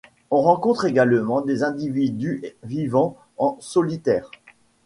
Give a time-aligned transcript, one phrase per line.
[0.31, 4.31] On rencontre également des individus vivant en solitaires.